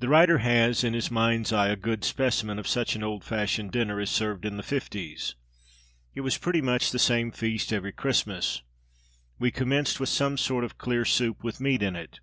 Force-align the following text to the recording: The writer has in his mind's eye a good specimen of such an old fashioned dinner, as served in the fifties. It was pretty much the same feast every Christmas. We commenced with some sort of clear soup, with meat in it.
The 0.00 0.08
writer 0.08 0.38
has 0.38 0.82
in 0.82 0.94
his 0.94 1.12
mind's 1.12 1.52
eye 1.52 1.68
a 1.68 1.76
good 1.76 2.02
specimen 2.02 2.58
of 2.58 2.66
such 2.66 2.96
an 2.96 3.04
old 3.04 3.22
fashioned 3.22 3.70
dinner, 3.70 4.00
as 4.00 4.10
served 4.10 4.44
in 4.44 4.56
the 4.56 4.64
fifties. 4.64 5.36
It 6.12 6.22
was 6.22 6.36
pretty 6.36 6.60
much 6.60 6.90
the 6.90 6.98
same 6.98 7.30
feast 7.30 7.72
every 7.72 7.92
Christmas. 7.92 8.62
We 9.38 9.52
commenced 9.52 10.00
with 10.00 10.08
some 10.08 10.38
sort 10.38 10.64
of 10.64 10.76
clear 10.76 11.04
soup, 11.04 11.44
with 11.44 11.60
meat 11.60 11.84
in 11.84 11.94
it. 11.94 12.18